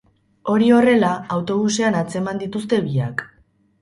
[0.53, 3.27] Hori horrela, autobusean atzeman dituzte biak.